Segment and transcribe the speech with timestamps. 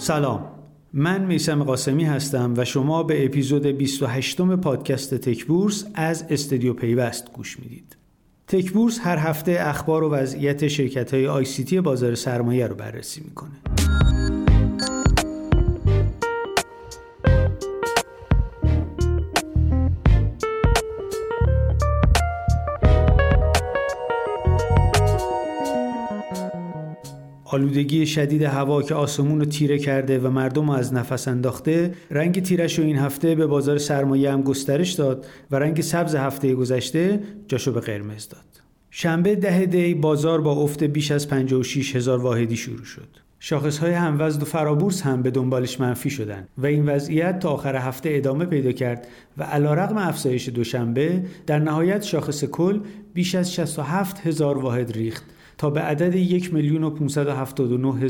[0.00, 0.44] سلام
[0.92, 7.58] من میسم قاسمی هستم و شما به اپیزود 28 پادکست تکبورس از استودیو پیوست گوش
[7.60, 7.96] می‌دید.
[8.46, 13.20] تکبورس هر هفته اخبار و وضعیت شرکت های آی سی تی بازار سرمایه رو بررسی
[13.24, 13.60] می‌کنه.
[27.52, 32.42] آلودگی شدید هوا که آسمون رو تیره کرده و مردم رو از نفس انداخته رنگ
[32.42, 37.20] تیرش رو این هفته به بازار سرمایه هم گسترش داد و رنگ سبز هفته گذشته
[37.48, 38.44] جاشو به قرمز داد.
[38.90, 43.08] شنبه ده دی بازار با افت بیش از 56 هزار واحدی شروع شد.
[43.42, 47.76] شاخص های هموزد و فرابورس هم به دنبالش منفی شدند و این وضعیت تا آخر
[47.76, 49.06] هفته ادامه پیدا کرد
[49.38, 52.80] و علیرغم افزایش دوشنبه در نهایت شاخص کل
[53.14, 55.24] بیش از 67 هزار واحد ریخت.
[55.60, 58.00] تا به عدد 1 میلیون و 579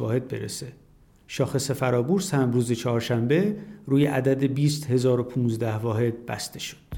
[0.00, 0.66] واحد برسه.
[1.26, 6.89] شاخص فرابورس هم روز چهارشنبه روی عدد 20015 واحد بسته شد.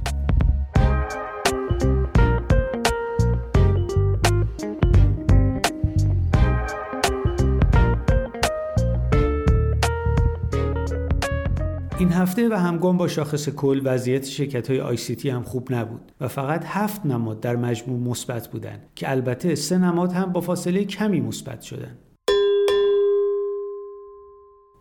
[11.98, 15.72] این هفته و همگام با شاخص کل وضعیت شرکت های آی سی تی هم خوب
[15.72, 20.40] نبود و فقط هفت نماد در مجموع مثبت بودند که البته سه نماد هم با
[20.40, 21.98] فاصله کمی مثبت شدند.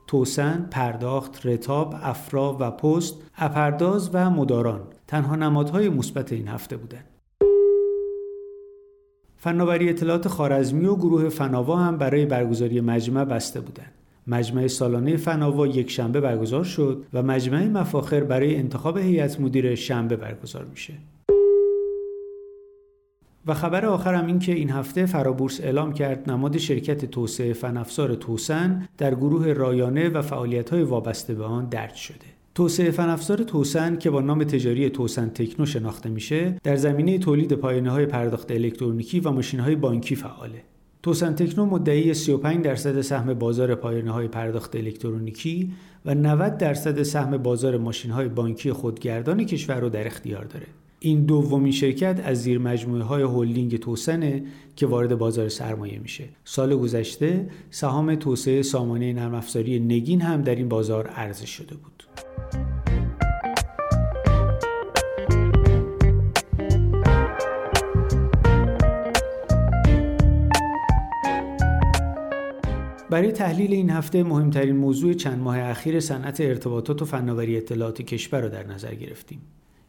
[0.08, 7.06] توسن، پرداخت، رتاب، افرا و پست، اپرداز و مداران تنها نمادهای مثبت این هفته بودند.
[9.38, 14.01] فناوری اطلاعات خارزمی و گروه فناوا هم برای برگزاری مجمع بسته بودند.
[14.32, 20.16] مجمع سالانه فناوا یک شنبه برگزار شد و مجمع مفاخر برای انتخاب هیئت مدیره شنبه
[20.16, 20.94] برگزار میشه.
[23.48, 28.88] و خبر آخرم این که این هفته فرابورس اعلام کرد نماد شرکت توسعه فنافزار توسن
[28.98, 32.32] در گروه رایانه و فعالیت‌های وابسته به آن درج شده.
[32.56, 37.92] توسعه فنافزار توسن که با نام تجاری توسن تکنو شناخته میشه در زمینه تولید پایانه
[37.92, 40.64] های پرداخت الکترونیکی و ماشین های بانکی فعاله.
[41.04, 45.72] توسن تکنو مدعی 35 درصد سهم بازار پایانه های پرداخت الکترونیکی
[46.06, 50.66] و 90 درصد سهم بازار ماشین های بانکی خودگردان کشور رو در اختیار داره.
[51.00, 54.44] این دومین شرکت از زیر مجموعه های هلدینگ توسنه
[54.76, 56.24] که وارد بازار سرمایه میشه.
[56.46, 62.04] سال گذشته سهام توسعه سامانه نرم افزاری نگین هم در این بازار عرضه شده بود.
[73.12, 78.42] برای تحلیل این هفته مهمترین موضوع چند ماه اخیر صنعت ارتباطات و فناوری اطلاعات کشور
[78.42, 79.42] را در نظر گرفتیم.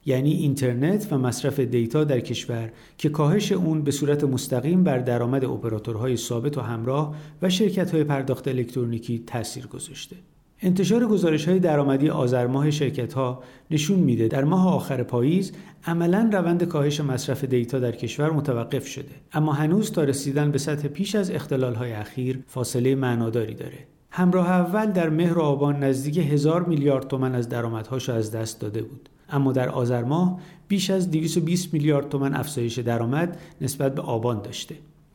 [0.07, 5.45] یعنی اینترنت و مصرف دیتا در کشور که کاهش اون به صورت مستقیم بر درآمد
[5.45, 10.17] اپراتورهای ثابت و همراه و شرکت‌های پرداخت الکترونیکی تاثیر گذاشته.
[10.65, 15.53] انتشار گزارش های درآمدی آذر ماه شرکت ها نشون میده در ماه آخر پاییز
[15.87, 20.89] عملا روند کاهش مصرف دیتا در کشور متوقف شده اما هنوز تا رسیدن به سطح
[20.89, 23.79] پیش از اختلال های اخیر فاصله معناداری داره.
[24.11, 28.83] همراه اول در مهر و آبان نزدیک هزار میلیارد تومن از درآمدهاش از دست داده
[28.83, 34.43] بود اما در آذر ماه بیش از 220 میلیارد تومن افزایش درآمد نسبت به آبان
[34.43, 34.75] داشته.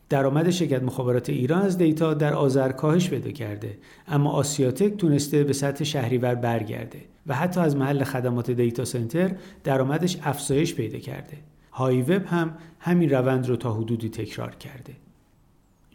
[0.09, 5.53] درآمد شرکت مخابرات ایران از دیتا در آذر کاهش پیدا کرده اما آسیاتک تونسته به
[5.53, 9.31] سطح شهریور برگرده و حتی از محل خدمات دیتا سنتر
[9.63, 11.37] درآمدش افزایش پیدا کرده.
[11.71, 14.93] های وب هم همین روند رو تا حدودی تکرار کرده.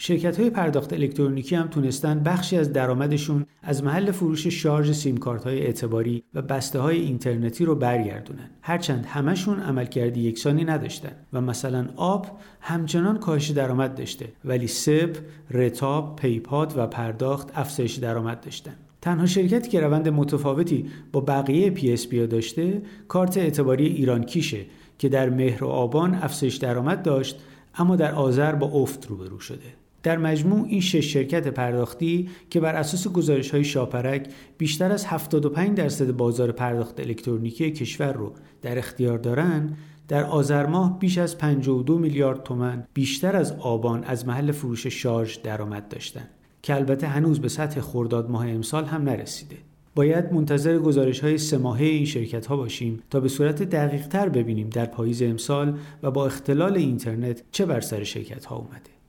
[0.05, 5.45] شرکت های پرداخت الکترونیکی هم تونستن بخشی از درآمدشون از محل فروش شارژ سیم کارت
[5.45, 8.51] های اعتباری و بسته های اینترنتی رو برگردونن.
[8.63, 12.27] هرچند همشون عملکردی یکسانی نداشتن و مثلا آپ
[12.61, 15.17] همچنان کاهش درآمد داشته ولی سپ،
[15.51, 18.75] رتاپ، پیپاد و پرداخت افزایش درآمد داشتن.
[19.01, 24.67] تنها شرکتی که روند متفاوتی با بقیه PSP داشته کارت اعتباری ایران کیشه
[24.99, 27.41] که در مهر و آبان افزایش درآمد داشت
[27.75, 29.82] اما در آذر با افت روبرو شده.
[30.03, 34.29] در مجموع این شش شرکت پرداختی که بر اساس گزارش های شاپرک
[34.59, 38.33] بیشتر از 75 درصد بازار پرداخت الکترونیکی کشور رو
[38.63, 39.77] در اختیار دارند
[40.09, 45.39] در آذر ماه بیش از 52 میلیارد تومن بیشتر از آبان از محل فروش شارژ
[45.39, 46.31] درآمد داشتند
[46.63, 49.57] که البته هنوز به سطح خرداد ماه امسال هم نرسیده.
[49.95, 54.29] باید منتظر گزارش های سه ماهه این شرکت ها باشیم تا به صورت دقیق تر
[54.29, 59.02] ببینیم در پاییز امسال و با اختلال اینترنت چه بر سر شرکت ها اومده.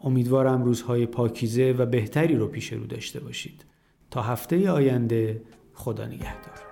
[0.00, 3.64] امیدوارم روزهای پاکیزه و بهتری رو پیش رو داشته باشید.
[4.10, 5.42] تا هفته آینده
[5.74, 6.65] خدا نگهدار.